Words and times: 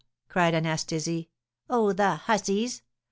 cried 0.29 0.55
Anastasie. 0.55 1.29
"Oh, 1.69 1.93
the 1.93 2.15
hussies! 2.25 2.81